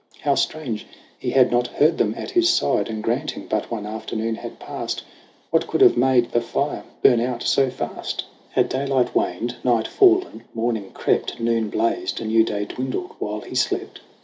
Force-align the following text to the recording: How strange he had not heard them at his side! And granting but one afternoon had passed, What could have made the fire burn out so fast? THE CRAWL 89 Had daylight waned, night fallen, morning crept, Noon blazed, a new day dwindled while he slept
How 0.21 0.33
strange 0.33 0.87
he 1.19 1.29
had 1.29 1.51
not 1.51 1.67
heard 1.67 1.99
them 1.99 2.15
at 2.17 2.31
his 2.31 2.49
side! 2.49 2.89
And 2.89 3.03
granting 3.03 3.45
but 3.45 3.69
one 3.69 3.85
afternoon 3.85 4.33
had 4.33 4.57
passed, 4.57 5.03
What 5.51 5.67
could 5.67 5.81
have 5.81 5.95
made 5.95 6.31
the 6.31 6.41
fire 6.41 6.83
burn 7.03 7.19
out 7.19 7.43
so 7.43 7.69
fast? 7.69 8.23
THE 8.57 8.63
CRAWL 8.65 8.65
89 8.65 8.65
Had 8.65 8.69
daylight 8.87 9.15
waned, 9.15 9.55
night 9.63 9.87
fallen, 9.87 10.43
morning 10.55 10.89
crept, 10.95 11.39
Noon 11.39 11.69
blazed, 11.69 12.19
a 12.19 12.25
new 12.25 12.43
day 12.43 12.65
dwindled 12.65 13.11
while 13.19 13.41
he 13.41 13.53
slept 13.53 14.01